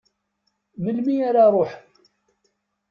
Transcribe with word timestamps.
Melmi 0.83 1.15
ara 1.27 1.45
ruḥen? 1.53 1.85